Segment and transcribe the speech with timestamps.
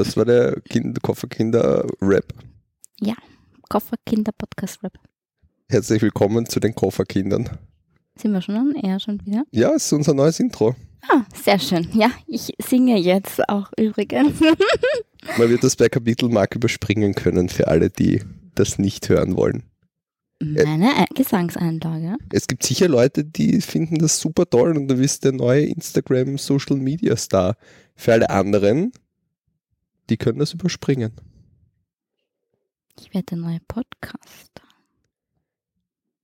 [0.00, 2.32] Das war der kind Kofferkinder-Rap.
[3.02, 3.12] Ja,
[3.68, 4.94] Kofferkinder-Podcast-Rap.
[5.68, 7.58] Herzlich willkommen zu den Kofferkindern.
[8.16, 8.74] Sind wir schon an?
[8.82, 9.42] Ja, schon wieder.
[9.50, 10.74] Ja, es ist unser neues Intro.
[11.06, 11.86] Ah, sehr schön.
[11.92, 14.40] Ja, ich singe jetzt auch übrigens.
[15.38, 18.22] Man wird das bei Kapitelmark überspringen können für alle, die
[18.54, 19.64] das nicht hören wollen.
[20.42, 22.16] Meine Gesangseinlage.
[22.32, 26.38] Es gibt sicher Leute, die finden das super toll und du bist der neue Instagram
[26.38, 27.58] Social Media Star.
[27.96, 28.92] Für alle anderen,
[30.10, 31.12] die können das überspringen.
[33.00, 34.62] Ich werde der neue Podcaster.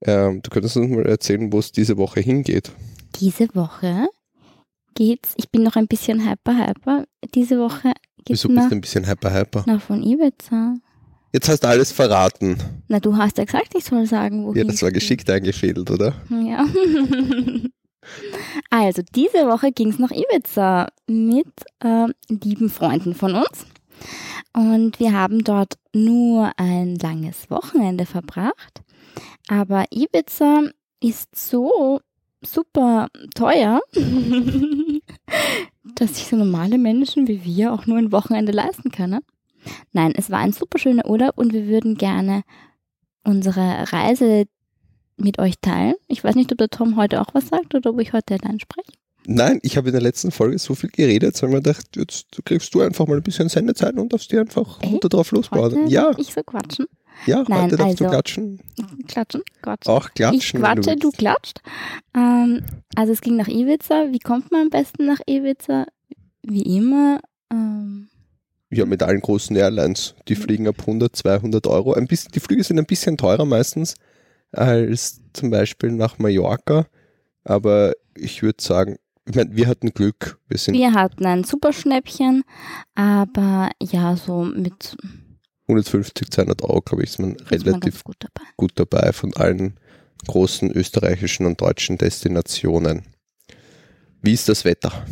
[0.03, 2.73] Ähm, du könntest uns mal erzählen, wo es diese Woche hingeht.
[3.19, 4.09] Diese Woche
[4.95, 7.05] geht's, ich bin noch ein bisschen hyper hyper.
[7.35, 7.93] Diese Woche
[8.25, 9.65] geht's Wieso bist du ein bisschen hyper hyper?
[9.67, 10.75] nach von Ibiza.
[11.33, 12.57] Jetzt hast du alles verraten.
[12.89, 14.59] Na, du hast ja gesagt, ich soll sagen, wohin.
[14.59, 16.15] Ja, das war geschickt eingefädelt, oder?
[16.31, 16.67] Ja.
[18.71, 21.47] also, diese Woche ging es nach Ibiza mit
[21.81, 23.67] äh, lieben Freunden von uns.
[24.52, 28.83] Und wir haben dort nur ein langes Wochenende verbracht.
[29.48, 30.62] Aber Ibiza
[31.00, 32.00] ist so
[32.42, 33.80] super teuer,
[35.94, 39.20] dass sich so normale Menschen wie wir auch nur ein Wochenende leisten können.
[39.92, 42.42] Nein, es war ein super schöner Urlaub und wir würden gerne
[43.25, 44.44] unsere Reise
[45.16, 45.94] mit euch teilen.
[46.08, 48.60] Ich weiß nicht, ob der Tom heute auch was sagt oder ob ich heute allein
[48.60, 48.92] spreche.
[49.28, 52.72] Nein, ich habe in der letzten Folge so viel geredet, weil ich gedacht, jetzt kriegst
[52.74, 54.92] du einfach mal ein bisschen Sendezeit und darfst dir einfach Echt?
[54.92, 55.88] runter drauf losbauen.
[55.88, 56.86] Ja, ich so quatschen.
[57.27, 58.60] ja, Nein, heute darfst du also- klatschen.
[59.08, 59.92] Klatschen, quatschen.
[59.92, 60.62] Auch ich klatschen.
[60.62, 61.19] wenn quatsche, du willst.
[61.19, 61.60] klatscht.
[62.14, 62.62] Ähm,
[62.94, 64.06] also es ging nach Ibiza.
[64.12, 65.86] Wie kommt man am besten nach Ibiza?
[66.42, 67.19] Wie immer.
[67.52, 68.08] Ähm,
[68.70, 70.14] Ja, mit allen großen Airlines.
[70.28, 71.94] Die fliegen ab 100, 200 Euro.
[71.94, 73.94] Ein bisschen, die Flüge sind ein bisschen teurer meistens
[74.52, 76.86] als zum Beispiel nach Mallorca.
[77.44, 78.97] Aber ich würde sagen,
[79.28, 80.38] ich meine, wir hatten Glück.
[80.48, 82.44] Wir sind wir hatten ein super Schnäppchen,
[82.94, 84.96] aber ja, so mit
[85.69, 88.48] 150, 200 Euro, glaube ich, ist man ist man relativ gut dabei.
[88.56, 89.78] gut dabei von allen
[90.26, 93.03] großen österreichischen und deutschen Destinationen.
[94.22, 95.06] Wie ist das Wetter?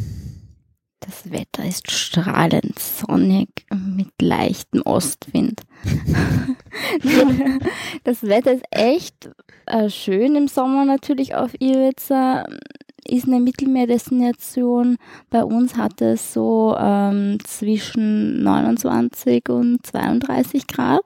[1.01, 5.61] Das Wetter ist strahlend sonnig mit leichtem Ostwind.
[8.05, 9.29] das Wetter ist echt
[9.67, 12.47] äh, schön im Sommer natürlich auf Ibiza.
[13.07, 14.97] Ist eine Mittelmeerdestination.
[15.31, 21.03] Bei uns hat es so ähm, zwischen 29 und 32 Grad.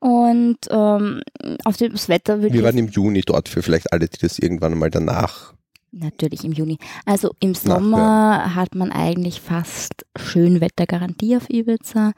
[0.00, 1.20] Und ähm,
[1.64, 4.78] auf das Wetter würde Wir waren im Juni dort für vielleicht alle, die das irgendwann
[4.78, 5.52] mal danach.
[5.92, 6.78] Natürlich im Juni.
[7.04, 12.12] Also im Sommer hat man eigentlich fast Schönwettergarantie auf Ibiza.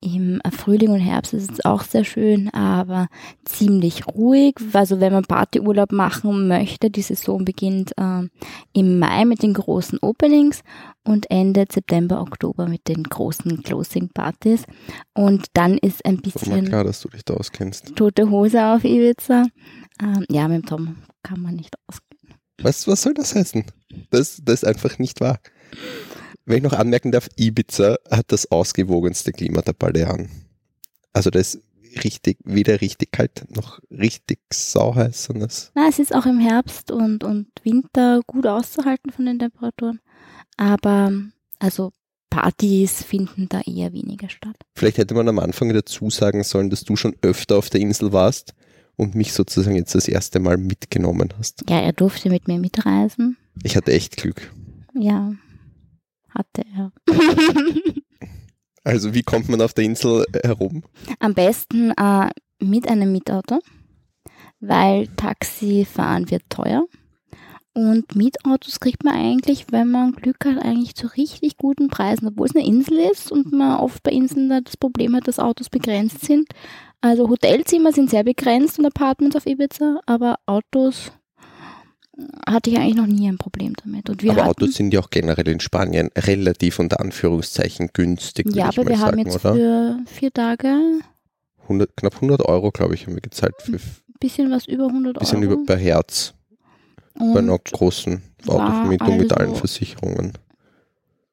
[0.00, 3.06] Im Frühling und Herbst ist es auch sehr schön, aber
[3.44, 4.56] ziemlich ruhig.
[4.72, 8.28] Also wenn man Partyurlaub machen möchte, die Saison beginnt äh,
[8.72, 10.62] im Mai mit den großen Openings
[11.04, 14.64] und endet September, Oktober mit den großen Closing-Partys.
[15.14, 17.94] Und dann ist ein bisschen klar, dass du dich da auskennst.
[17.94, 19.46] tote Hose auf Ibiza.
[20.02, 22.11] Ähm, ja, mit dem Tom kann man nicht ausgehen.
[22.58, 23.64] Was, was soll das heißen?
[24.10, 25.38] Das, das ist einfach nicht wahr.
[26.44, 30.30] Wenn ich noch anmerken darf, Ibiza hat das ausgewogenste Klima der Balearen.
[31.12, 31.62] Also das ist
[32.04, 37.22] richtig, weder richtig kalt noch richtig sauheiß, es Na, es ist auch im Herbst und,
[37.22, 40.00] und Winter gut auszuhalten von den Temperaturen.
[40.56, 41.12] Aber
[41.58, 41.92] also
[42.30, 44.56] Partys finden da eher weniger statt.
[44.74, 48.12] Vielleicht hätte man am Anfang dazu sagen sollen, dass du schon öfter auf der Insel
[48.12, 48.54] warst
[48.96, 51.64] und mich sozusagen jetzt das erste Mal mitgenommen hast.
[51.68, 53.36] Ja, er durfte mit mir mitreisen.
[53.62, 54.52] Ich hatte echt Glück.
[54.94, 55.32] Ja,
[56.30, 56.92] hatte er.
[58.84, 60.82] Also wie kommt man auf der Insel herum?
[61.20, 63.60] Am besten äh, mit einem Mietauto,
[64.60, 66.84] weil Taxi fahren wird teuer.
[67.74, 72.46] Und Mietautos kriegt man eigentlich, wenn man Glück hat, eigentlich zu richtig guten Preisen, obwohl
[72.46, 75.70] es eine Insel ist und man oft bei Inseln da das Problem hat, dass Autos
[75.70, 76.48] begrenzt sind.
[77.02, 81.10] Also Hotelzimmer sind sehr begrenzt und Apartments auf Ibiza, aber Autos
[82.46, 84.08] hatte ich eigentlich noch nie ein Problem damit.
[84.08, 88.46] Und wir Aber hatten, Autos sind ja auch generell in Spanien relativ unter Anführungszeichen günstig,
[88.54, 89.54] ja, ich aber mal wir haben sagen, jetzt oder?
[89.54, 91.00] für vier Tage
[91.62, 93.78] 100, knapp 100 Euro, glaube ich, haben wir gezahlt für
[94.20, 95.54] bisschen was über 100 bisschen Euro.
[95.54, 96.34] über per Herz
[97.14, 100.32] bei einer und großen Autovermietung mit allen also- Versicherungen.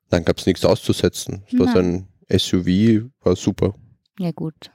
[0.09, 1.43] Dann gab es nichts auszusetzen.
[1.47, 3.75] Es war so ein SUV, war super.
[4.17, 4.71] ja gut.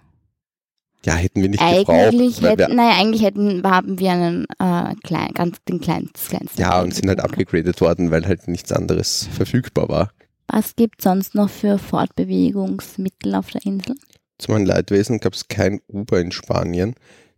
[1.04, 2.60] Ja, hätten wir nicht Eigentlich gebraucht.
[2.60, 6.60] Hätten, naja, eigentlich hätten, haben wir einen äh, klein, ganz den kleinen, das kleinste.
[6.60, 10.10] ja, und sind halt abgegradet worden, weil halt nichts anderes verfügbar war.
[10.48, 13.96] Was gibt sonst noch für Fortbewegungsmittel auf der Insel?
[14.38, 16.94] Zu meinem Leidwesen gab es kein Uber in Spanien.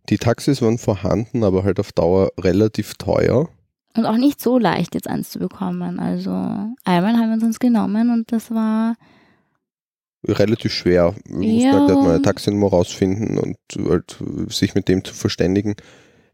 [0.09, 3.49] Die Taxis waren vorhanden, aber halt auf Dauer relativ teuer.
[3.95, 5.99] Und auch nicht so leicht jetzt eins zu bekommen.
[5.99, 6.31] Also
[6.85, 8.95] einmal haben wir es uns genommen und das war
[10.25, 11.13] relativ schwer.
[11.29, 11.71] Man muss Ja.
[11.73, 14.17] halt mal eine Taxinummer rausfinden und halt
[14.49, 15.75] sich mit dem zu verständigen.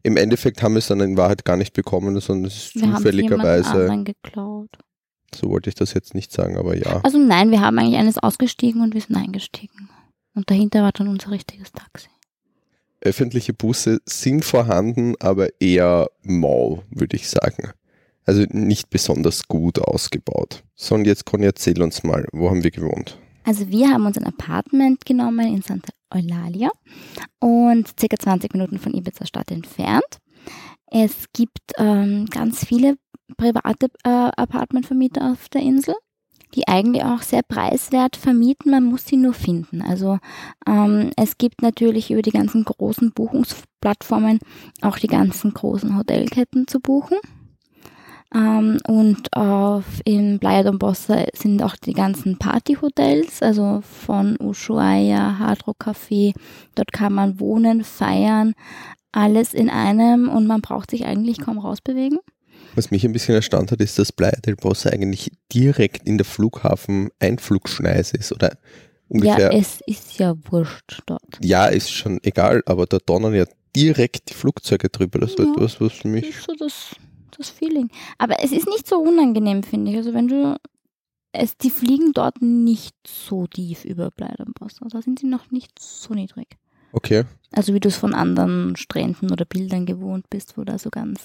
[0.02, 2.94] Im Endeffekt haben wir es dann in Wahrheit gar nicht bekommen, sondern es ist Wir
[2.94, 4.70] zufälligerweise, geklaut.
[5.34, 7.00] so wollte ich das jetzt nicht sagen, aber ja.
[7.02, 9.88] Also nein, wir haben eigentlich eines ausgestiegen und wir sind eingestiegen.
[10.34, 12.08] Und dahinter war dann unser richtiges Taxi.
[13.00, 17.70] Öffentliche Busse sind vorhanden, aber eher mau, würde ich sagen.
[18.24, 20.64] Also nicht besonders gut ausgebaut.
[20.74, 23.18] So, und jetzt Conny, erzähl uns mal, wo haben wir gewohnt?
[23.44, 26.70] Also wir haben uns ein Apartment genommen in Santa Eulalia
[27.40, 30.18] und circa 20 Minuten von Ibiza Stadt entfernt.
[30.86, 32.96] Es gibt ähm, ganz viele
[33.36, 35.94] private äh, Apartmentvermieter auf der Insel,
[36.54, 38.70] die eigentlich auch sehr preiswert vermieten.
[38.70, 39.82] Man muss sie nur finden.
[39.82, 40.18] Also
[40.66, 44.38] ähm, es gibt natürlich über die ganzen großen Buchungsplattformen
[44.80, 47.18] auch die ganzen großen Hotelketten zu buchen.
[48.32, 55.66] Ähm, und auf in Playa d'Ombossa sind auch die ganzen Partyhotels, also von Ushuaia, Hard
[55.66, 56.34] Rock Café.
[56.74, 58.54] Dort kann man wohnen, feiern,
[59.12, 62.18] alles in einem und man braucht sich eigentlich kaum rausbewegen.
[62.74, 66.24] Was mich ein bisschen erstaunt hat, ist, dass Playa del Bossa eigentlich direkt in der
[66.24, 68.56] Flughafen-Einflugschneise ist oder
[69.08, 69.52] ungefähr.
[69.52, 71.38] Ja, es ist ja wurscht dort.
[71.40, 73.44] Ja, ist schon egal, aber da donnern ja
[73.76, 75.20] direkt die Flugzeuge drüber.
[75.20, 75.44] Das ist Ja.
[75.52, 76.28] etwas, was mich.
[76.30, 76.90] ist so das,
[77.38, 77.90] das Feeling.
[78.18, 79.96] Aber es ist nicht so unangenehm, finde ich.
[79.96, 80.56] Also wenn du
[81.34, 84.88] es, die fliegen dort nicht so tief über Playa d'Ombossa.
[84.88, 86.56] Da sind sie noch nicht so niedrig.
[86.92, 90.90] Okay, Also wie du es von anderen Stränden oder Bildern gewohnt bist, wo da so
[90.90, 91.20] ganz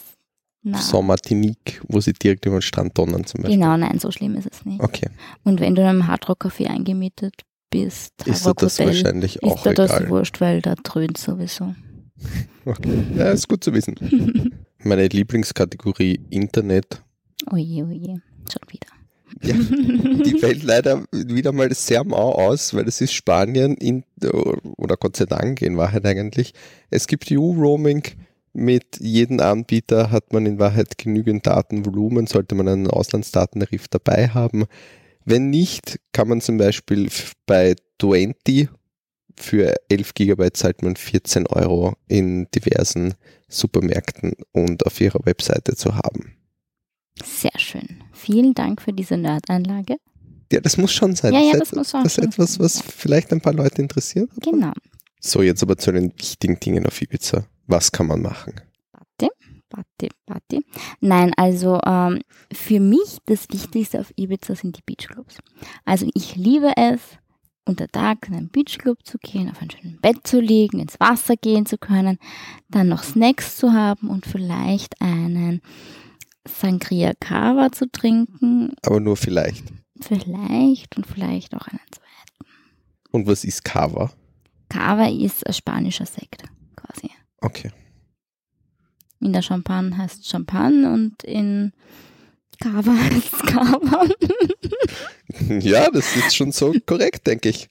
[0.63, 1.01] nah.
[1.03, 3.59] Martinique, wo sie direkt über den Strand donnern zum Beispiel.
[3.59, 4.81] Genau, nein, so schlimm ist es nicht.
[4.81, 5.09] Okay,
[5.43, 9.75] Und wenn du in einem Hardrock-Café eingemietet bist, ist dir das wahrscheinlich ist auch dir
[9.75, 10.09] das egal.
[10.09, 11.75] wurscht, weil da dröhnt sowieso.
[12.65, 13.03] Okay.
[13.15, 13.95] Ja, ist gut zu wissen.
[14.83, 17.01] Meine Lieblingskategorie Internet.
[17.51, 18.87] oje, oje, schon wieder.
[19.41, 24.03] Ja, die fällt leider wieder mal sehr mau aus, weil es ist Spanien in,
[24.77, 26.53] oder Gott sei Dank in Wahrheit eigentlich.
[26.89, 28.03] Es gibt EU-Roaming.
[28.53, 34.65] Mit jedem Anbieter hat man in Wahrheit genügend Datenvolumen, sollte man einen Auslandsdatentarif dabei haben.
[35.23, 37.09] Wenn nicht, kann man zum Beispiel
[37.45, 38.69] bei 20
[39.35, 43.13] für 11 Gigabyte zahlt man 14 Euro in diversen
[43.49, 46.37] Supermärkten und auf ihrer Webseite zu haben.
[47.23, 48.03] Sehr schön.
[48.13, 49.97] Vielen Dank für diese Nerd-Einlage.
[50.51, 51.33] Ja, das muss schon sein.
[51.33, 53.81] Ja, ja, ist das muss auch Das ist schon etwas, was vielleicht ein paar Leute
[53.81, 54.29] interessiert.
[54.41, 54.71] Genau.
[55.19, 57.45] So, jetzt aber zu den wichtigen Dingen auf Ibiza.
[57.67, 58.61] Was kann man machen?
[59.69, 60.65] Party, Party.
[60.99, 65.37] Nein, also ähm, für mich das Wichtigste auf Ibiza sind die Beachclubs.
[65.85, 66.99] Also ich liebe es,
[67.69, 71.35] unter Tag in einen Beachclub zu gehen, auf ein schönes Bett zu liegen, ins Wasser
[71.37, 72.17] gehen zu können,
[72.67, 75.61] dann noch Snacks zu haben und vielleicht einen
[76.47, 78.73] Sangria Cava zu trinken.
[78.85, 79.63] Aber nur vielleicht.
[80.01, 82.51] Vielleicht und vielleicht auch einen zweiten.
[83.11, 84.11] Und was ist Cava?
[84.69, 86.43] Cava ist ein spanischer Sekt
[86.75, 87.09] quasi.
[87.41, 87.71] Okay.
[89.19, 91.73] In der Champagne heißt Champagne und in
[92.63, 94.05] Heißt Cava.
[95.59, 97.69] Ja, das ist schon so korrekt, denke ich.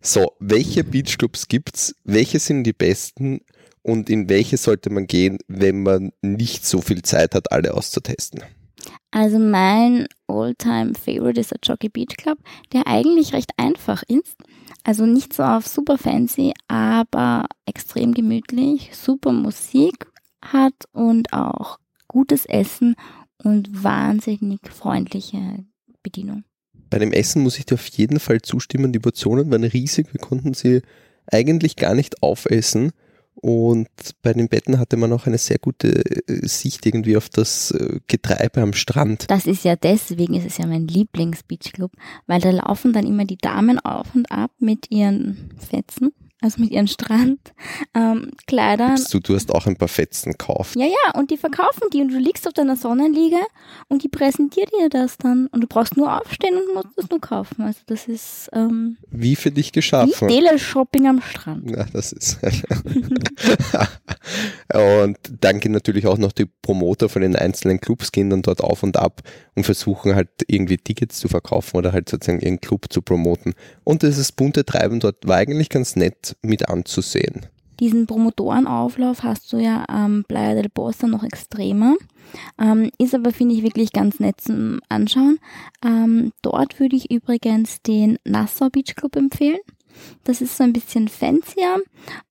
[0.00, 1.94] So, welche Beachclubs gibt's?
[2.04, 3.40] Welche sind die besten?
[3.82, 8.42] Und in welche sollte man gehen, wenn man nicht so viel Zeit hat, alle auszutesten?
[9.10, 12.38] Also mein all-time favorite ist der Jockey Beach Club,
[12.72, 14.36] der eigentlich recht einfach ist.
[14.84, 20.06] Also nicht so auf super fancy, aber extrem gemütlich, super Musik
[20.42, 21.78] hat und auch
[22.08, 22.96] gutes Essen
[23.46, 25.64] und wahnsinnig freundliche
[26.02, 26.42] Bedienung.
[26.90, 28.92] Bei dem Essen muss ich dir auf jeden Fall zustimmen.
[28.92, 30.12] Die Portionen waren riesig.
[30.12, 30.82] Wir konnten sie
[31.30, 32.90] eigentlich gar nicht aufessen.
[33.34, 33.88] Und
[34.22, 35.88] bei den Betten hatte man auch eine sehr gute
[36.26, 39.30] äh, Sicht irgendwie auf das äh, Getreibe am Strand.
[39.30, 41.92] Das ist ja deswegen, ist es ja mein Lieblings-Beachclub,
[42.26, 46.12] weil da laufen dann immer die Damen auf und ab mit ihren Fetzen,
[46.46, 48.96] also mit ihren Strandkleidern.
[49.10, 50.76] Du, du hast auch ein paar Fetzen gekauft.
[50.76, 53.40] ja, ja, und die verkaufen die und du liegst auf deiner Sonnenliege
[53.88, 57.20] und die präsentiert dir das dann und du brauchst nur aufstehen und musst es nur
[57.20, 57.62] kaufen.
[57.62, 60.28] Also das ist ähm, Wie für dich wie geschaffen.
[60.28, 61.70] Teleshopping am Strand.
[61.70, 62.38] Ja, das ist.
[64.72, 68.60] und dann gehen natürlich auch noch die Promoter von den einzelnen Clubs, gehen dann dort
[68.60, 69.22] auf und ab
[69.56, 73.54] und versuchen halt irgendwie Tickets zu verkaufen oder halt sozusagen ihren Club zu promoten.
[73.84, 77.46] Und dieses bunte Treiben dort war eigentlich ganz nett mit anzusehen.
[77.80, 81.94] Diesen Promotorenauflauf hast du ja am Playa del Bossa noch extremer.
[82.58, 85.38] Ähm, ist aber, finde ich, wirklich ganz nett zum Anschauen.
[85.84, 89.58] Ähm, dort würde ich übrigens den Nassau Beach Club empfehlen.
[90.24, 91.82] Das ist so ein bisschen fancier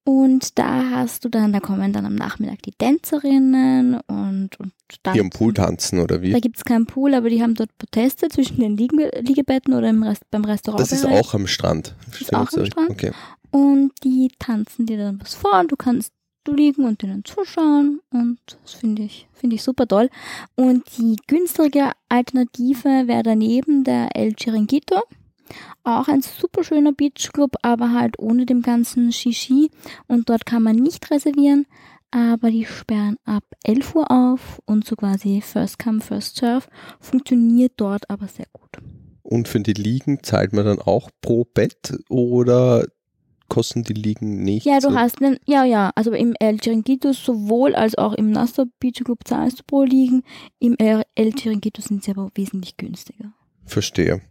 [0.04, 5.14] und da hast du dann, da kommen dann am Nachmittag die Tänzerinnen und, und dann.
[5.14, 6.32] Die am Pool tanzen oder wie?
[6.32, 9.90] Da gibt es keinen Pool, aber die haben dort Proteste zwischen den Liege Liegebetten oder
[9.90, 10.82] im Rest, beim Restaurant.
[10.82, 11.96] Das ist auch am Strand.
[12.12, 12.90] Das ist auch am Strand.
[12.90, 13.12] Okay.
[13.52, 16.12] Und die tanzen dir dann was vor und du kannst
[16.48, 20.10] liegen und denen zuschauen und das finde ich, finde ich super toll.
[20.56, 25.02] Und die günstige Alternative wäre daneben der El Chiringuito.
[25.84, 29.70] Auch ein super schöner Beachclub, aber halt ohne dem ganzen Shishi.
[30.08, 31.66] Und dort kann man nicht reservieren,
[32.12, 36.68] aber die sperren ab 11 Uhr auf und so quasi First Come, First Serve.
[37.00, 38.82] Funktioniert dort aber sehr gut.
[39.22, 42.86] Und für die Liegen zahlt man dann auch pro Bett oder
[43.48, 44.66] kosten die Liegen nicht.
[44.66, 48.66] Ja, du hast einen, ja, ja, also im El Chiringuito sowohl als auch im Nassau
[48.80, 50.24] Beach Club zahlst du pro Liegen.
[50.60, 53.34] Im El Chiringuito sind sie aber wesentlich günstiger.
[53.66, 54.22] Verstehe.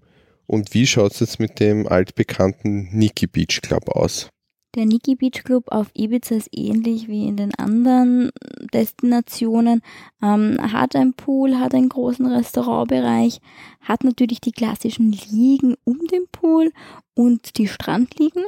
[0.47, 4.29] Und wie schaut es jetzt mit dem altbekannten Niki Beach Club aus?
[4.75, 8.33] Der Niki Beach Club auf Ibiza ist ähnlich wie in den anderen
[8.73, 9.83] Destinationen.
[10.21, 13.41] Ähm, hat ein Pool, hat einen großen Restaurantbereich,
[13.81, 16.73] hat natürlich die klassischen Liegen um den Pool
[17.15, 18.43] und die Strandliegen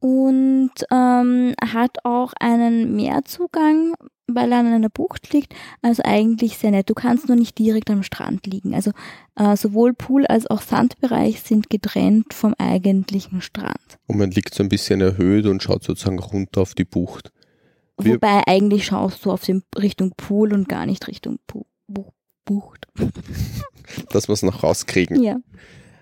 [0.00, 3.94] und ähm, hat auch einen Meerzugang,
[4.26, 5.54] weil er an einer Bucht liegt.
[5.82, 6.88] Also eigentlich sehr nett.
[6.88, 8.74] Du kannst nur nicht direkt am Strand liegen.
[8.74, 8.92] Also
[9.36, 13.98] äh, sowohl Pool als auch Sandbereich sind getrennt vom eigentlichen Strand.
[14.06, 17.30] Und man liegt so ein bisschen erhöht und schaut sozusagen runter auf die Bucht.
[17.98, 22.06] Wir Wobei eigentlich schaust du auf den Richtung Pool und gar nicht Richtung Bu Bu
[22.46, 22.86] Bucht.
[24.10, 25.22] Dass wir es noch rauskriegen.
[25.22, 25.36] Ja.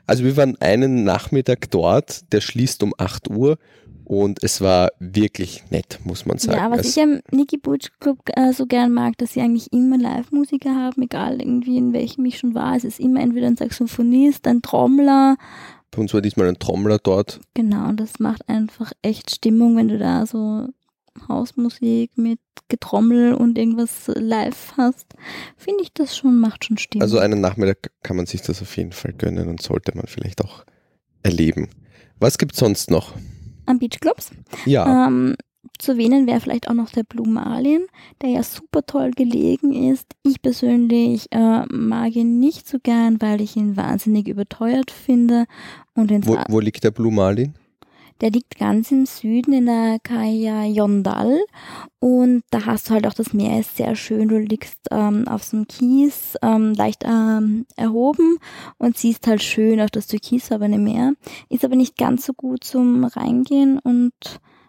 [0.09, 3.59] Also wir waren einen Nachmittag dort, der schließt um 8 Uhr
[4.07, 6.57] und es war wirklich nett, muss man sagen.
[6.57, 9.71] Ja, was es ich am Niki Butch Club äh, so gern mag, dass sie eigentlich
[9.71, 12.75] immer Live-Musiker haben, egal irgendwie in welchem ich schon war.
[12.75, 15.37] Es ist immer entweder ein Saxophonist, ein Trommler.
[15.91, 17.41] Bei uns war diesmal ein Trommler dort.
[17.53, 20.69] Genau, das macht einfach echt Stimmung, wenn du da so
[21.27, 25.15] Hausmusik mit Getrommel und irgendwas live hast,
[25.57, 27.03] finde ich das schon, macht schon Stimmung.
[27.03, 30.45] Also einen Nachmittag kann man sich das auf jeden Fall gönnen und sollte man vielleicht
[30.45, 30.65] auch
[31.23, 31.71] erleben.
[32.21, 33.15] Was gibt es sonst noch?
[33.67, 34.31] Am Beachclubs?
[34.67, 35.07] Ja.
[35.07, 35.37] Ähm,
[35.79, 37.87] zu erwähnen wäre vielleicht auch noch der Blue Marlin,
[38.21, 40.07] der ja super toll gelegen ist.
[40.25, 45.47] Ich persönlich äh, mag ihn nicht so gern, weil ich ihn wahnsinnig überteuert finde.
[45.95, 47.55] Und wo, wo liegt der Blue Marlin?
[48.21, 51.39] Der liegt ganz im Süden in der Kaya Yondal
[52.01, 54.29] und da hast du halt auch das Meer ist sehr schön.
[54.29, 58.39] Du liegst ähm, auf so einem Kies ähm, leicht ähm, erhoben
[58.79, 61.15] und siehst halt schön auch das türkisfarbene Meer.
[61.49, 64.13] Ist aber nicht ganz so gut zum Reingehen und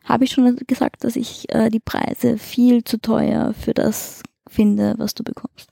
[0.03, 4.95] habe ich schon gesagt, dass ich äh, die Preise viel zu teuer für das finde,
[4.97, 5.69] was du bekommst.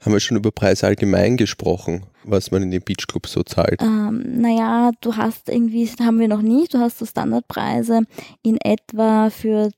[0.00, 3.82] Haben wir schon über Preise allgemein gesprochen, was man in den Beachclubs so zahlt?
[3.82, 8.02] Ähm, naja, du hast irgendwie, haben wir noch nicht, du hast so Standardpreise
[8.42, 9.70] in etwa für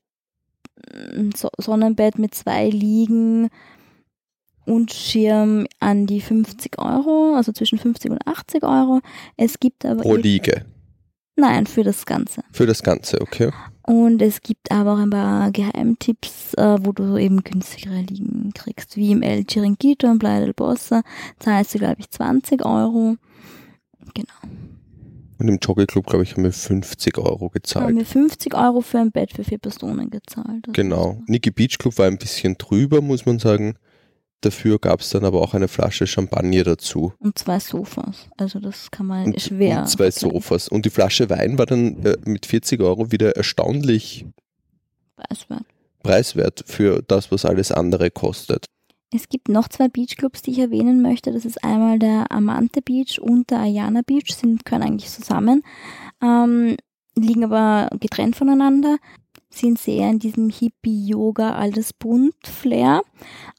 [0.93, 3.49] ein Sonnenbett mit zwei Liegen
[4.65, 9.01] und Schirm an die 50 Euro, also zwischen 50 und 80 Euro.
[9.37, 10.01] Es gibt aber.
[10.01, 10.65] Pro Liege?
[11.35, 12.43] Nein, für das Ganze.
[12.51, 13.51] Für das Ganze, okay.
[13.85, 18.95] Und es gibt aber auch ein paar Geheimtipps, äh, wo du eben günstigere Liegen kriegst,
[18.95, 21.01] wie im El Chiringuito und Playa del Bossa
[21.39, 23.17] zahlst du, glaube ich, 20 Euro.
[24.13, 24.33] Genau.
[25.39, 27.87] Und im Jockey Club, glaube ich, haben wir 50 Euro gezahlt.
[27.87, 30.67] Haben wir 50 Euro für ein Bett für vier Personen gezahlt.
[30.71, 31.21] Genau.
[31.27, 33.75] Niki Beach Club war ein bisschen drüber, muss man sagen.
[34.43, 37.13] Dafür gab es dann aber auch eine Flasche Champagner dazu.
[37.19, 38.27] Und zwei Sofas.
[38.35, 39.79] Also das kann man und, schwer.
[39.79, 40.33] Und zwei erklären.
[40.33, 40.67] Sofas.
[40.67, 44.25] Und die Flasche Wein war dann äh, mit 40 Euro wieder erstaunlich
[45.15, 45.63] preiswert.
[46.03, 48.65] preiswert für das, was alles andere kostet.
[49.15, 51.31] Es gibt noch zwei Beachclubs, die ich erwähnen möchte.
[51.31, 54.35] Das ist einmal der Amante Beach und der Ayana Beach.
[54.35, 55.63] Sie gehören eigentlich zusammen,
[56.21, 56.75] ähm,
[57.15, 58.97] liegen aber getrennt voneinander
[59.53, 63.01] sind sehr in diesem Hippie-Yoga, alles bunt-Flair.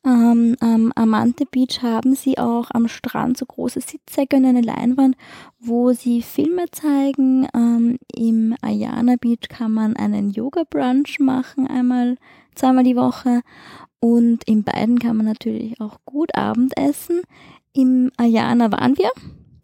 [0.04, 5.16] Ähm, am Amante Beach haben sie auch am Strand so große Sitzsäcke und eine Leinwand,
[5.58, 7.46] wo sie Filme zeigen.
[7.54, 12.16] Ähm, Im Ayana Beach kann man einen Yoga-Brunch machen, einmal,
[12.54, 13.42] zweimal die Woche.
[14.00, 17.22] Und in beiden kann man natürlich auch gut Abendessen.
[17.72, 19.10] Im Ayana waren wir.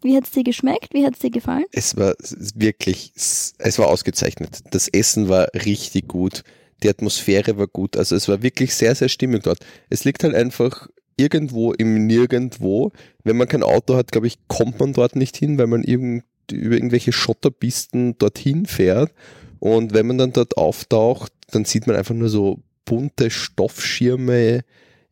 [0.03, 0.93] Wie hat es dir geschmeckt?
[0.93, 1.65] Wie hat es dir gefallen?
[1.71, 2.15] Es war
[2.55, 4.59] wirklich, es war ausgezeichnet.
[4.71, 6.43] Das Essen war richtig gut.
[6.83, 7.97] Die Atmosphäre war gut.
[7.97, 9.59] Also es war wirklich sehr, sehr stimmig dort.
[9.89, 12.91] Es liegt halt einfach irgendwo im Nirgendwo.
[13.23, 16.23] Wenn man kein Auto hat, glaube ich, kommt man dort nicht hin, weil man irgend,
[16.51, 19.13] über irgendwelche Schotterpisten dorthin fährt.
[19.59, 24.61] Und wenn man dann dort auftaucht, dann sieht man einfach nur so bunte Stoffschirme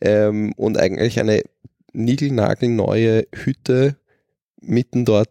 [0.01, 1.43] ähm, und eigentlich eine
[1.93, 3.97] niegelnagelneue Hütte
[4.61, 5.29] mitten dort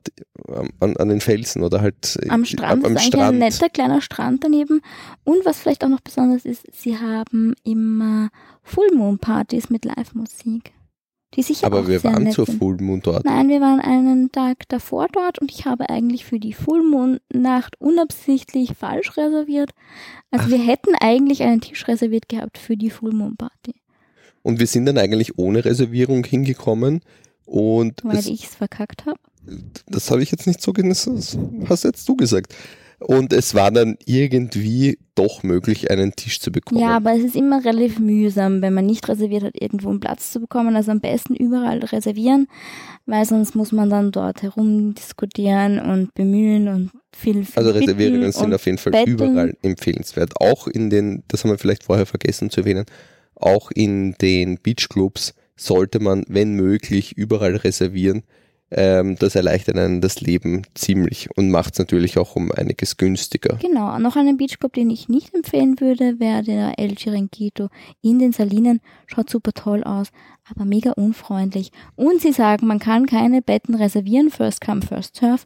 [0.48, 3.38] am- an, an den Felsen oder halt Am äh, Strand am, am ist eigentlich ein
[3.38, 4.80] netter kleiner Strand daneben.
[5.24, 8.30] Und was vielleicht auch noch besonders ist, sie haben immer
[8.62, 10.72] Full Moon Partys mit Live-Musik.
[11.34, 12.58] Die sicher Aber wir waren zur sind.
[12.58, 13.26] Full Moon dort.
[13.26, 17.20] Nein, wir waren einen Tag davor dort und ich habe eigentlich für die Full Moon
[17.30, 19.72] Nacht unabsichtlich falsch reserviert.
[20.30, 20.50] Also Ach.
[20.50, 23.74] wir hätten eigentlich einen Tisch reserviert gehabt für die Full Moon Party,
[24.42, 27.00] Und wir sind dann eigentlich ohne Reservierung hingekommen.
[27.48, 29.18] Und weil ich es verkackt habe.
[29.86, 31.36] das habe ich jetzt nicht so genossen, das
[31.70, 32.54] hast jetzt du gesagt.
[33.00, 36.80] Und es war dann irgendwie doch möglich, einen Tisch zu bekommen.
[36.80, 40.32] Ja, aber es ist immer relativ mühsam, wenn man nicht reserviert hat, irgendwo einen Platz
[40.32, 40.74] zu bekommen.
[40.74, 42.48] Also am besten überall reservieren,
[43.06, 48.52] weil sonst muss man dann dort herumdiskutieren und bemühen und viel, viel Also Reservierungen sind
[48.52, 49.14] auf jeden Fall betteln.
[49.14, 50.40] überall empfehlenswert.
[50.40, 52.84] Auch in den, das haben wir vielleicht vorher vergessen zu erwähnen,
[53.36, 58.22] auch in den Beachclubs sollte man, wenn möglich, überall reservieren.
[58.70, 63.56] Ähm, das erleichtert einem das Leben ziemlich und macht es natürlich auch um einiges günstiger.
[63.56, 67.68] Genau, noch einen Beachclub, den ich nicht empfehlen würde, wäre der El Chiringuito
[68.02, 68.80] in den Salinen.
[69.06, 70.08] Schaut super toll aus,
[70.50, 71.72] aber mega unfreundlich.
[71.96, 75.44] Und sie sagen, man kann keine Betten reservieren, first come, first serve,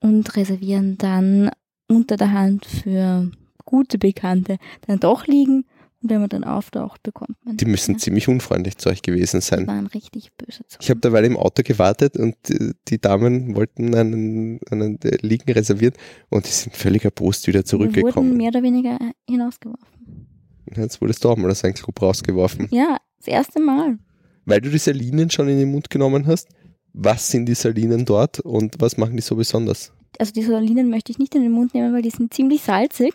[0.00, 1.50] und reservieren dann
[1.88, 3.30] unter der Hand für
[3.64, 5.64] gute Bekannte dann doch liegen.
[6.00, 9.38] Und wenn man dann auftaucht, bekommt man Die müssen nichts ziemlich unfreundlich zu euch gewesen
[9.38, 9.40] mehr.
[9.40, 9.66] Die sein.
[9.66, 13.94] waren richtig böse zu Ich habe derweil im Auto gewartet und äh, die Damen wollten
[13.94, 15.94] einen, einen äh, Liegen reservieren
[16.28, 18.36] und die sind völlig erbost wieder Wir wurden zurückgekommen.
[18.36, 20.28] mehr oder weniger hinausgeworfen.
[20.76, 22.68] Jetzt wurdest du auch mal aus einem Club rausgeworfen.
[22.70, 23.98] Ja, das erste Mal.
[24.44, 26.48] Weil du die Salinen schon in den Mund genommen hast,
[26.92, 29.92] was sind die Salinen dort und was machen die so besonders?
[30.18, 33.14] Also die Salinen möchte ich nicht in den Mund nehmen, weil die sind ziemlich salzig.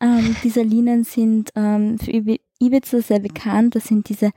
[0.00, 3.74] Ähm, die Salinen sind ähm, für Ibi- Ibiza sehr bekannt.
[3.74, 4.30] Das sind diese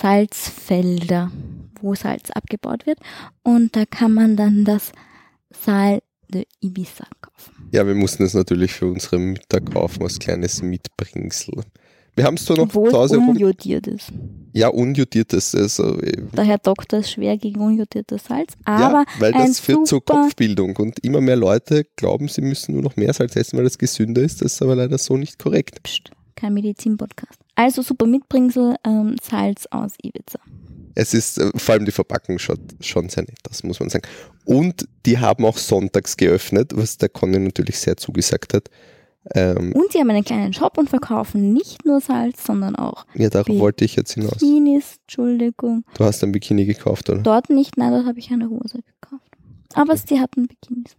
[0.00, 1.30] Salzfelder,
[1.80, 2.98] wo Salz abgebaut wird.
[3.42, 4.92] Und da kann man dann das
[5.50, 7.68] Sal de Ibiza kaufen.
[7.72, 11.62] Ja, wir mussten es natürlich für unsere Mütter kaufen, als kleines Mitbringsel.
[12.16, 14.12] Wir haben es zwar noch Obwohl zu Hause unjodiert ist.
[14.56, 15.52] Ja, unjodiertes.
[15.56, 18.52] Also, äh, Der Herr Doktor ist schwer gegen unjodiertes Salz.
[18.64, 22.82] Aber ja, weil das führt zur Kopfbildung und immer mehr Leute glauben, sie müssen nur
[22.82, 24.42] noch mehr Salz essen, weil das gesünder ist.
[24.42, 25.82] Das ist aber leider so nicht korrekt.
[25.82, 27.40] pst, kein Medizin-Podcast.
[27.56, 30.38] Also super Mitbringsel, ähm, Salz aus Ibiza.
[30.94, 34.06] Es ist äh, vor allem die Verpackung schaut schon sehr nett, das muss man sagen.
[34.44, 38.70] Und die haben auch sonntags geöffnet, was der Conny natürlich sehr zugesagt hat.
[39.34, 43.30] Ähm, Und sie haben einen kleinen Shop und verkaufen nicht nur Salz, sondern auch ja,
[43.30, 44.32] darauf Bi- wollte ich jetzt hinaus.
[44.32, 45.84] Bikinis, Entschuldigung.
[45.96, 47.22] Du hast ein Bikini gekauft, oder?
[47.22, 49.30] Dort nicht, nein, dort habe ich eine Hose gekauft.
[49.74, 50.96] Aber sie hatten Bikinis.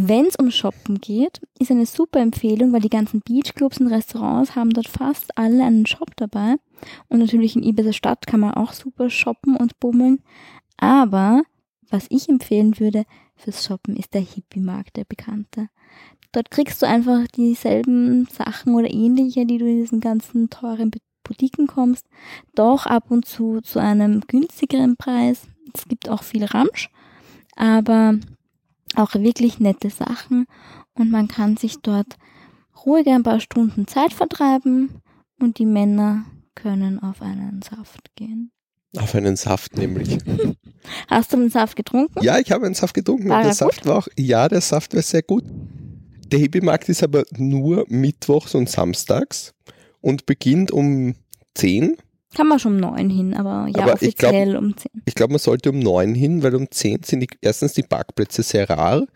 [0.00, 4.54] Wenn es um Shoppen geht, ist eine super Empfehlung, weil die ganzen Beachclubs und Restaurants
[4.54, 6.54] haben dort fast alle einen Shop dabei.
[7.08, 10.22] Und natürlich in Ibiza Stadt kann man auch super shoppen und bummeln.
[10.76, 11.42] Aber
[11.90, 13.04] was ich empfehlen würde
[13.38, 15.68] fürs Shoppen ist der Hippie-Markt, der bekannte.
[16.32, 20.90] Dort kriegst du einfach dieselben Sachen oder ähnliche, die du in diesen ganzen teuren
[21.24, 22.06] Boutiquen kommst,
[22.54, 25.46] doch ab und zu zu einem günstigeren Preis.
[25.74, 26.90] Es gibt auch viel Ramsch,
[27.56, 28.18] aber
[28.94, 30.46] auch wirklich nette Sachen
[30.94, 32.16] und man kann sich dort
[32.84, 35.02] ruhig ein paar Stunden Zeit vertreiben
[35.40, 36.24] und die Männer
[36.54, 38.50] können auf einen Saft gehen.
[38.96, 40.18] Auf einen Saft nämlich.
[41.08, 42.22] Hast du den Saft getrunken?
[42.22, 44.60] Ja, ich habe einen Saft getrunken War und der er Saft war auch, ja, der
[44.62, 45.44] Saft war sehr gut.
[46.32, 49.54] Der Hippie-Markt ist aber nur mittwochs und samstags
[50.00, 51.14] und beginnt um
[51.54, 51.96] 10.
[52.34, 55.02] Kann man schon um neun hin, aber ja, Aber ich glaub- offiziell um zehn.
[55.06, 58.42] Ich glaube, man sollte um 9 hin, weil um 10 sind die, erstens die Parkplätze
[58.42, 59.06] sehr rar.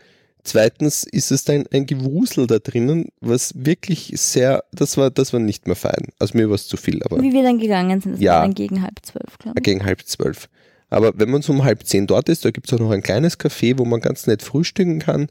[0.45, 5.33] Zweitens ist es da ein, ein Gewusel da drinnen, was wirklich sehr, das war, das
[5.33, 6.09] war nicht mehr fein.
[6.19, 8.35] Also mir war es zu viel, aber Wie wir dann gegangen sind, das Ja.
[8.35, 9.63] war dann gegen halb zwölf, glaube ich.
[9.65, 10.49] gegen halb zwölf.
[10.91, 13.03] Aber wenn man so um halb zehn dort ist, da gibt es auch noch ein
[13.03, 15.29] kleines Café, wo man ganz nett frühstücken kann.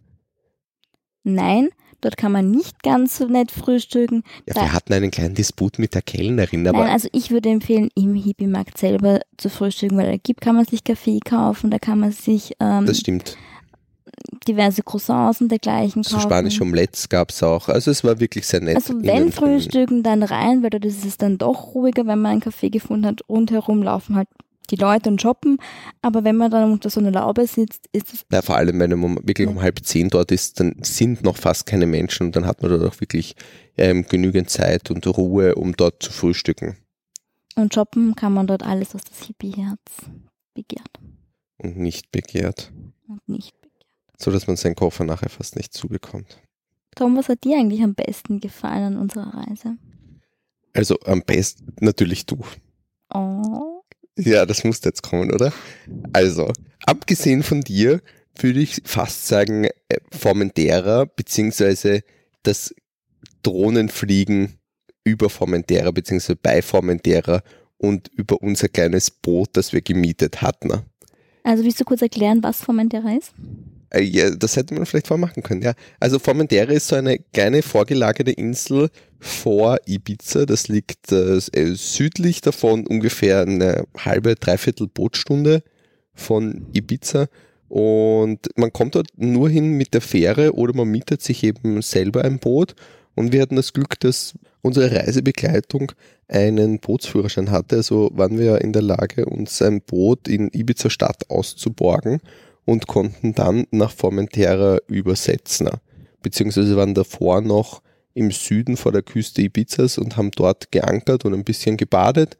[1.23, 1.69] Nein,
[2.01, 4.23] dort kann man nicht ganz so nett frühstücken.
[4.47, 7.49] Ja, Da- wir hatten einen kleinen Disput mit der Kellnerin, aber Nein, also ich würde
[7.49, 11.77] empfehlen, im Hippie-Markt selber zu frühstücken, weil da gibt, kann man sich Kaffee kaufen, da
[11.79, 13.37] kann man sich ähm, das stimmt.
[14.47, 16.29] Diverse Croissants und dergleichen So kaufen.
[16.29, 17.69] spanische Omelettes gab es auch.
[17.69, 18.75] Also es war wirklich sehr nett.
[18.75, 19.31] also wenn.
[19.31, 23.05] Frühstücken, dann rein, weil dort ist es dann doch ruhiger, wenn man einen Kaffee gefunden
[23.05, 23.21] hat.
[23.29, 24.27] Rundherum laufen halt
[24.69, 25.57] die Leute und shoppen,
[26.01, 28.97] aber wenn man dann unter so einer Laube sitzt, ist es Ja, vor allem, wenn
[28.97, 32.45] man wirklich um halb zehn dort ist, dann sind noch fast keine Menschen und dann
[32.45, 33.35] hat man dort auch wirklich
[33.77, 36.77] ähm, genügend Zeit und Ruhe, um dort zu frühstücken
[37.55, 39.79] und shoppen kann man dort alles, was das Hippie-Herz
[40.53, 40.99] begehrt
[41.57, 42.71] und nicht begehrt,
[43.07, 43.53] und nicht.
[44.21, 46.39] So dass man seinen Koffer nachher fast nicht zubekommt.
[46.95, 49.77] Tom, was hat dir eigentlich am besten gefallen an unserer Reise?
[50.73, 52.37] Also am besten natürlich du.
[53.13, 53.83] Oh.
[54.17, 55.53] Ja, das muss jetzt kommen, oder?
[56.13, 56.51] Also,
[56.85, 58.01] abgesehen von dir,
[58.37, 62.01] würde ich fast sagen, äh, Formentera, beziehungsweise
[62.43, 62.73] das
[63.43, 64.59] Drohnenfliegen
[65.03, 67.41] über Formentera, beziehungsweise bei Formentera
[67.77, 70.83] und über unser kleines Boot, das wir gemietet hatten.
[71.43, 73.33] Also willst du kurz erklären, was Formentera ist?
[73.91, 75.73] Äh, ja, das hätte man vielleicht vormachen können, ja.
[75.99, 80.45] Also Formentera ist so eine kleine vorgelagerte Insel vor Ibiza.
[80.45, 81.39] Das liegt äh,
[81.75, 85.61] südlich davon, ungefähr eine halbe, dreiviertel Bootstunde
[86.13, 87.27] von Ibiza.
[87.67, 92.23] Und man kommt dort nur hin mit der Fähre oder man mietet sich eben selber
[92.23, 92.75] ein Boot.
[93.15, 95.91] Und wir hatten das Glück, dass unsere Reisebegleitung
[96.27, 97.77] einen Bootsführerschein hatte.
[97.77, 102.21] Also waren wir in der Lage, uns ein Boot in Ibiza Stadt auszuborgen
[102.71, 105.69] und konnten dann nach Formentera übersetzen.
[106.21, 107.81] Beziehungsweise waren davor noch
[108.13, 112.37] im Süden vor der Küste Ibizas und haben dort geankert und ein bisschen gebadet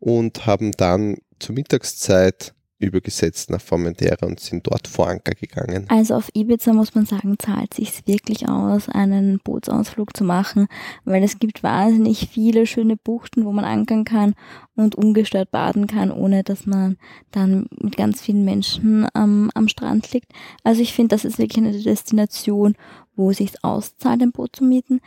[0.00, 5.86] und haben dann zur Mittagszeit übergesetzt nach Formentera und sind dort vor Anker gegangen.
[5.88, 10.66] Also auf Ibiza muss man sagen, zahlt sich wirklich aus, einen Bootsausflug zu machen,
[11.04, 14.34] weil es gibt wahnsinnig viele schöne Buchten, wo man ankern kann
[14.74, 16.96] und ungestört baden kann, ohne dass man
[17.30, 20.32] dann mit ganz vielen Menschen ähm, am Strand liegt.
[20.64, 22.74] Also ich finde, das ist wirklich eine Destination,
[23.16, 25.00] wo es sich auszahlt, ein Boot zu mieten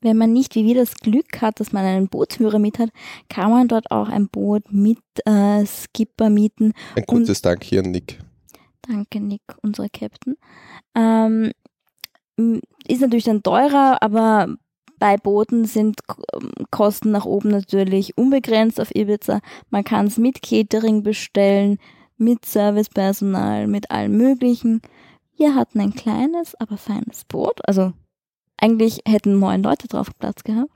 [0.00, 2.90] wenn man nicht wie wir das Glück hat, dass man einen Bootsführer mit hat,
[3.28, 6.72] kann man dort auch ein Boot mit äh, Skipper mieten.
[6.96, 8.18] Ein kurzes Dank hier an Nick.
[8.82, 10.36] Danke, Nick, unser Captain.
[10.94, 11.52] Ähm,
[12.88, 14.56] ist natürlich dann teurer, aber
[14.98, 16.00] bei Booten sind
[16.70, 19.40] Kosten nach oben natürlich unbegrenzt auf Ibiza.
[19.70, 21.78] Man kann es mit Catering bestellen,
[22.16, 24.82] mit Servicepersonal, mit allem Möglichen.
[25.36, 27.94] Wir hatten ein kleines, aber feines Boot, also
[28.60, 30.70] eigentlich hätten neun Leute drauf Platz gehabt.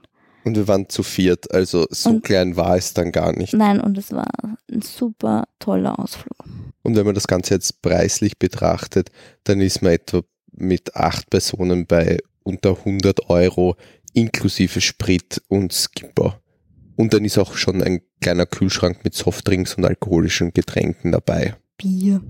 [0.44, 3.54] Und wir waren zu viert, also so und, klein war es dann gar nicht.
[3.54, 4.28] Nein, und es war
[4.70, 6.36] ein super toller Ausflug.
[6.82, 9.10] Und wenn man das Ganze jetzt preislich betrachtet,
[9.44, 10.20] dann ist man etwa
[10.52, 13.76] mit acht Personen bei unter 100 Euro
[14.12, 16.40] inklusive Sprit und Skipper.
[16.96, 21.56] Und dann ist auch schon ein kleiner Kühlschrank mit Softdrinks und alkoholischen Getränken dabei.
[21.76, 22.22] Bier.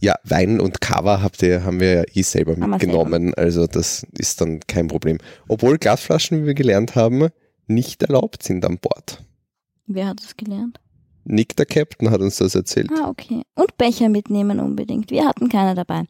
[0.00, 3.38] Ja, Wein und Cover habt ihr, haben wir ja eh selber mitgenommen, selber.
[3.38, 5.18] also das ist dann kein Problem.
[5.46, 7.28] Obwohl Glasflaschen, wie wir gelernt haben,
[7.66, 9.22] nicht erlaubt sind an Bord.
[9.86, 10.80] Wer hat das gelernt?
[11.24, 12.90] Nick, der Captain, hat uns das erzählt.
[12.90, 13.42] Ah, okay.
[13.54, 15.10] Und Becher mitnehmen unbedingt.
[15.10, 16.04] Wir hatten keine dabei.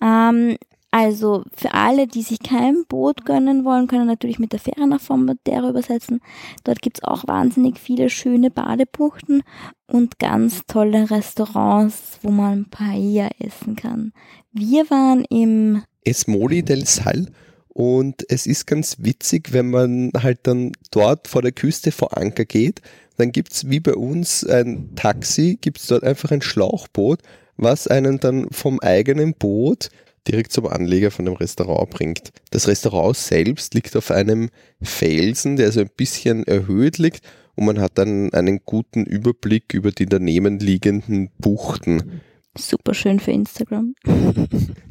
[0.00, 0.56] Ähm,
[0.96, 5.00] also für alle, die sich kein Boot gönnen wollen, können natürlich mit der Fähre nach
[5.00, 6.20] Formentera übersetzen.
[6.64, 9.42] Dort gibt es auch wahnsinnig viele schöne Badebuchten
[9.86, 14.12] und ganz tolle Restaurants, wo man Paella essen kann.
[14.52, 17.26] Wir waren im Esmoli del Sal
[17.68, 22.46] und es ist ganz witzig, wenn man halt dann dort vor der Küste vor Anker
[22.46, 22.80] geht,
[23.18, 27.20] dann gibt es wie bei uns ein Taxi, gibt es dort einfach ein Schlauchboot,
[27.58, 29.90] was einen dann vom eigenen Boot
[30.26, 32.32] direkt zum Anleger von dem Restaurant bringt.
[32.50, 34.50] Das Restaurant selbst liegt auf einem
[34.82, 37.20] Felsen, der so ein bisschen erhöht liegt
[37.54, 42.20] und man hat dann einen guten Überblick über die daneben liegenden Buchten.
[42.56, 43.94] Super schön für Instagram.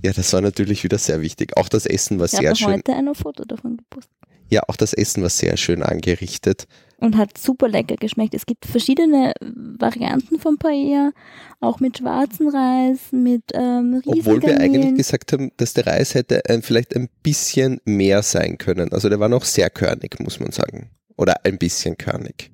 [0.04, 1.58] Ja, das war natürlich wieder sehr wichtig.
[1.58, 2.56] Auch das Essen war ich sehr schön.
[2.56, 4.14] Ich habe heute ein Foto davon gepostet.
[4.52, 6.68] Ja, auch das Essen war sehr schön angerichtet
[7.00, 8.34] und hat super lecker geschmeckt.
[8.34, 11.12] Es gibt verschiedene Varianten von Paella,
[11.60, 16.42] auch mit schwarzen Reis, mit ähm, Obwohl wir eigentlich gesagt haben, dass der Reis hätte
[16.50, 18.92] ein, vielleicht ein bisschen mehr sein können.
[18.94, 20.90] Also der war noch sehr körnig, muss man sagen.
[21.18, 22.52] Oder ein bisschen körnig.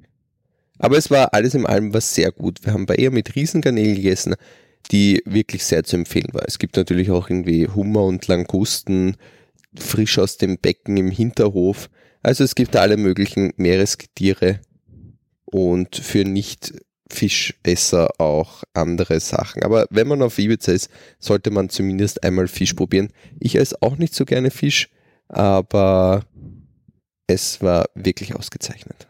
[0.80, 2.66] Aber es war alles in allem was sehr gut.
[2.66, 4.36] Wir haben Paella mit Riesengarnelen gegessen,
[4.92, 6.44] die wirklich sehr zu empfehlen war.
[6.48, 9.16] Es gibt natürlich auch irgendwie Hummer und Langusten
[9.78, 11.90] frisch aus dem Becken im Hinterhof.
[12.24, 14.62] Also es gibt alle möglichen Meerestiere
[15.46, 19.64] und für Nicht-Fischesser auch andere Sachen.
[19.64, 23.12] Aber wenn man auf Ibiza ist, sollte man zumindest einmal Fisch probieren.
[23.40, 24.90] Ich esse auch nicht so gerne Fisch,
[25.28, 26.26] aber
[27.28, 29.08] es war wirklich ausgezeichnet.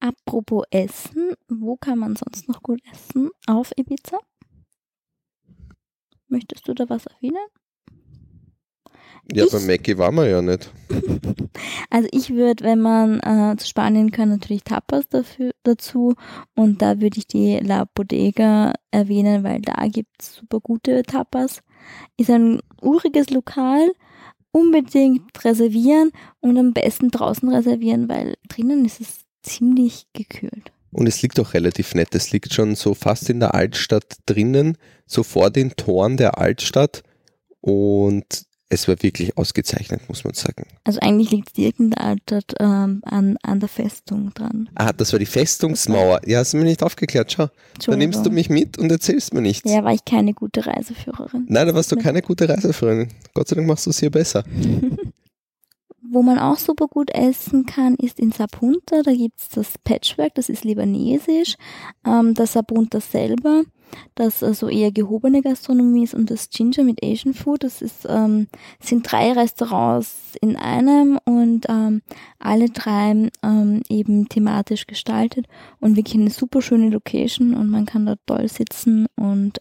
[0.00, 4.18] Apropos Essen, wo kann man sonst noch gut essen auf Ibiza?
[6.28, 7.46] Möchtest du da was erwähnen?
[9.32, 10.70] Ja, ich, bei Mackie waren wir ja nicht.
[11.90, 16.14] Also ich würde, wenn man äh, zu Spanien kann, natürlich Tapas dafür, dazu
[16.56, 21.62] und da würde ich die La Bodega erwähnen, weil da gibt es super gute Tapas.
[22.16, 23.92] Ist ein uriges Lokal,
[24.50, 26.10] unbedingt reservieren
[26.40, 30.72] und am besten draußen reservieren, weil drinnen ist es ziemlich gekühlt.
[30.90, 32.14] Und es liegt auch relativ nett.
[32.14, 37.02] Es liegt schon so fast in der Altstadt drinnen, so vor den Toren der Altstadt.
[37.60, 40.66] Und es war wirklich ausgezeichnet, muss man sagen.
[40.84, 44.68] Also eigentlich liegt es der Altstadt ähm, an, an der Festung dran.
[44.74, 46.20] Ah, das war die Festungsmauer.
[46.26, 47.32] Ja, hast du mir nicht aufgeklärt.
[47.32, 47.48] Schau,
[47.86, 49.70] da nimmst du mich mit und erzählst mir nichts.
[49.70, 51.46] Ja, war ich keine gute Reiseführerin.
[51.48, 53.08] Nein, da warst du keine gute Reiseführerin.
[53.32, 54.44] Gott sei Dank machst du es hier besser.
[56.10, 59.02] Wo man auch super gut essen kann, ist in Sapunta.
[59.02, 61.56] Da gibt's das Patchwork, das ist libanesisch.
[62.06, 63.62] Ähm, das Sapunta selber,
[64.14, 68.48] das also eher gehobene Gastronomie ist und das Ginger mit Asian Food, das ist, ähm,
[68.80, 72.02] sind drei Restaurants in einem und ähm,
[72.38, 75.46] alle drei ähm, eben thematisch gestaltet
[75.80, 79.60] und wirklich eine super schöne Location und man kann dort toll sitzen und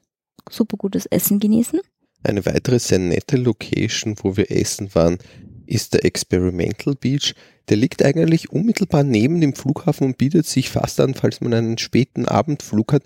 [0.50, 1.80] super gutes Essen genießen.
[2.24, 5.18] Eine weitere sehr nette Location, wo wir essen waren,
[5.66, 7.34] ist der Experimental Beach.
[7.70, 11.78] Der liegt eigentlich unmittelbar neben dem Flughafen und bietet sich fast an, falls man einen
[11.78, 13.04] späten Abendflug hat,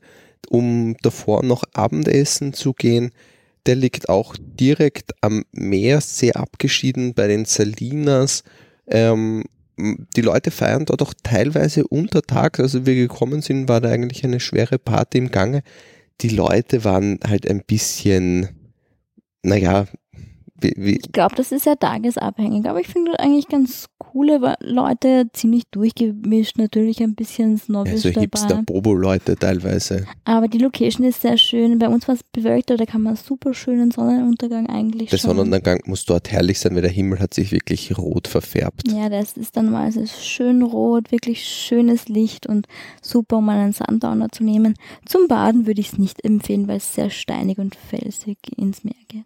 [0.50, 3.12] um davor noch Abendessen zu gehen.
[3.66, 8.44] Der liegt auch direkt am Meer, sehr abgeschieden bei den Salinas.
[8.88, 9.44] Ähm,
[9.78, 12.60] die Leute feiern dort auch teilweise untertags.
[12.60, 15.62] Also wir gekommen sind, war da eigentlich eine schwere Party im Gange.
[16.22, 18.50] Die Leute waren halt ein bisschen,
[19.44, 19.86] naja,
[20.60, 20.98] wie, wie?
[20.98, 26.58] Ich glaube, das ist ja tagesabhängig, aber ich finde eigentlich ganz coole Leute, ziemlich durchgemischt,
[26.58, 28.22] natürlich ein bisschen snobbisch ja, so dabei.
[28.22, 30.06] Hipster-Bobo-Leute teilweise.
[30.26, 31.78] Aber die Location ist sehr schön.
[31.78, 36.06] Bei uns war es bewölkt, da kann man super schönen Sonnenuntergang eigentlich Der Sonnenuntergang muss
[36.06, 38.92] dort herrlich sein, weil der Himmel hat sich wirklich rot verfärbt.
[38.92, 42.68] Ja, das ist dann mal so schön rot, wirklich schönes Licht und
[43.02, 44.76] super, um einen Sundowner zu nehmen.
[45.06, 48.96] Zum Baden würde ich es nicht empfehlen, weil es sehr steinig und felsig ins Meer
[49.08, 49.26] geht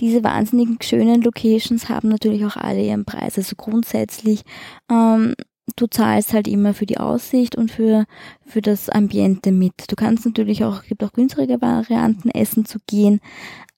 [0.00, 3.36] diese wahnsinnig schönen Locations haben natürlich auch alle ihren Preis.
[3.36, 4.42] Also grundsätzlich,
[4.90, 5.34] ähm,
[5.76, 8.06] du zahlst halt immer für die Aussicht und für,
[8.46, 9.72] für das Ambiente mit.
[9.88, 13.20] Du kannst natürlich auch, es gibt auch günstigere Varianten, essen zu gehen,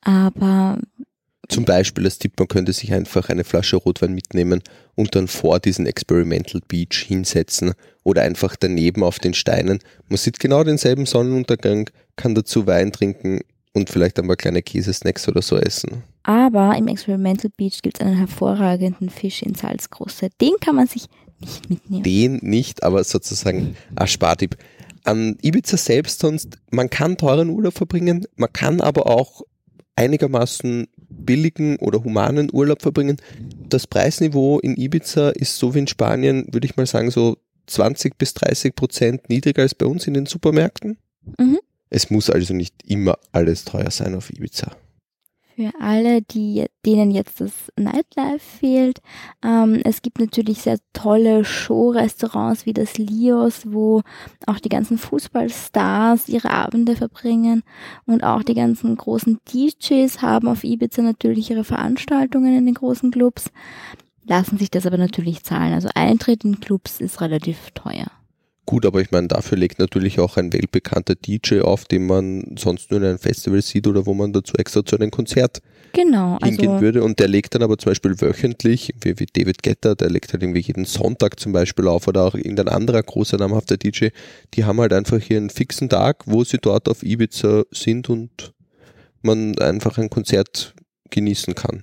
[0.01, 0.79] aber
[1.49, 4.63] zum Beispiel als Tipp, man könnte sich einfach eine Flasche Rotwein mitnehmen
[4.95, 9.81] und dann vor diesen Experimental Beach hinsetzen oder einfach daneben auf den Steinen.
[10.09, 13.41] Man sieht genau denselben Sonnenuntergang, kann dazu Wein trinken,
[13.73, 16.03] und vielleicht ein paar kleine Käsesnacks oder so essen.
[16.23, 20.31] Aber im Experimental Beach gibt es einen hervorragenden Fisch in Salzgroße.
[20.41, 21.07] Den kann man sich
[21.41, 22.03] nicht mitnehmen.
[22.03, 24.57] Den nicht, aber sozusagen ein Spartipp.
[25.05, 29.43] An Ibiza selbst sonst, man kann teuren Urlaub verbringen, man kann aber auch
[29.97, 33.17] einigermaßen billigen oder humanen Urlaub verbringen.
[33.69, 38.17] Das Preisniveau in Ibiza ist so wie in Spanien, würde ich mal sagen, so 20
[38.17, 40.99] bis 30 Prozent niedriger als bei uns in den Supermärkten.
[41.39, 41.59] Mhm.
[41.95, 44.71] Es muss also nicht immer alles teuer sein auf Ibiza.
[45.55, 49.03] Für alle, die, denen jetzt das Nightlife fehlt,
[49.45, 54.01] ähm, es gibt natürlich sehr tolle Show-Restaurants wie das Lios, wo
[54.47, 57.63] auch die ganzen Fußballstars ihre Abende verbringen
[58.07, 63.11] und auch die ganzen großen DJs haben auf Ibiza natürlich ihre Veranstaltungen in den großen
[63.11, 63.51] Clubs,
[64.25, 65.75] lassen sich das aber natürlich zahlen.
[65.75, 68.12] Also Eintritt in Clubs ist relativ teuer.
[68.73, 72.91] Gut, aber ich meine, dafür legt natürlich auch ein weltbekannter DJ auf, den man sonst
[72.91, 75.61] nur in einem Festival sieht oder wo man dazu extra zu einem Konzert
[75.93, 77.05] genau, hingehen also würde.
[77.05, 80.43] Und der legt dann aber zum Beispiel wöchentlich, wie, wie David Getter, der legt halt
[80.43, 84.09] irgendwie jeden Sonntag zum Beispiel auf oder auch irgendein anderer großer namhafter DJ.
[84.55, 88.55] Die haben halt einfach hier einen fixen Tag, wo sie dort auf Ibiza sind und
[89.21, 90.75] man einfach ein Konzert
[91.11, 91.83] genießen kann.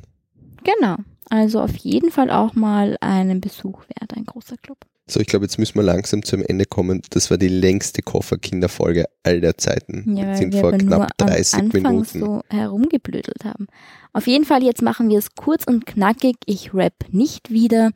[0.64, 0.96] Genau.
[1.30, 4.89] Also auf jeden Fall auch mal einen Besuch wert, ein großer Club.
[5.10, 7.02] So, ich glaube, jetzt müssen wir langsam zum Ende kommen.
[7.10, 10.16] Das war die längste Kofferkinderfolge all der Zeiten.
[10.16, 12.20] Ja, wir sind vor knapp 30 am Anfang Minuten.
[12.20, 13.68] so herumgeblödelt haben.
[14.14, 16.36] Auf jeden Fall, jetzt machen wir es kurz und knackig.
[16.46, 17.90] Ich rap nicht wieder.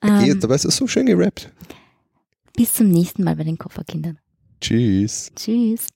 [0.00, 1.50] Okay, ähm, dabei ist es so schön gerappt.
[2.56, 4.18] Bis zum nächsten Mal bei den Kofferkindern.
[4.60, 5.32] Tschüss.
[5.34, 5.88] Tschüss.